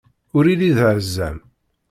[0.37, 1.37] Ur illi d aɛezzam!